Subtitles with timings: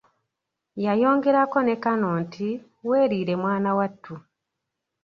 [0.85, 2.47] Yayongerako ne kano nti,
[2.87, 4.13] weeriire mwana wattu!